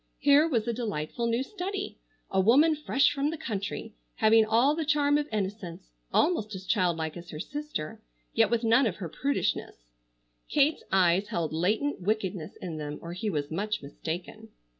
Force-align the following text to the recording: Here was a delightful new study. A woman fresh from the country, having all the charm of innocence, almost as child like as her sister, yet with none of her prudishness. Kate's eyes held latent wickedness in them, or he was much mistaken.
Here 0.17 0.47
was 0.47 0.67
a 0.67 0.73
delightful 0.73 1.27
new 1.27 1.43
study. 1.43 1.99
A 2.31 2.41
woman 2.41 2.73
fresh 2.75 3.13
from 3.13 3.29
the 3.29 3.37
country, 3.37 3.93
having 4.15 4.43
all 4.43 4.73
the 4.73 4.83
charm 4.83 5.15
of 5.19 5.27
innocence, 5.31 5.91
almost 6.11 6.55
as 6.55 6.65
child 6.65 6.97
like 6.97 7.15
as 7.15 7.29
her 7.29 7.39
sister, 7.39 8.01
yet 8.33 8.49
with 8.49 8.63
none 8.63 8.87
of 8.87 8.95
her 8.95 9.07
prudishness. 9.09 9.91
Kate's 10.49 10.81
eyes 10.91 11.27
held 11.27 11.53
latent 11.53 12.01
wickedness 12.01 12.55
in 12.55 12.77
them, 12.77 12.97
or 12.99 13.13
he 13.13 13.29
was 13.29 13.51
much 13.51 13.83
mistaken. 13.83 14.47